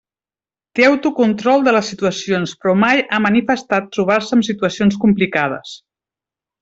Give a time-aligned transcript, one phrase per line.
[0.77, 5.77] Té autocontrol de les situacions però mai ha manifestat trobar-se amb situacions complicades.